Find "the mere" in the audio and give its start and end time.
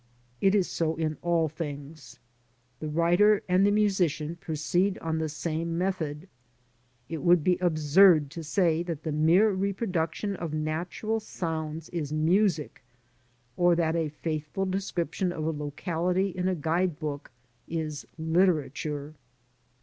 9.03-9.51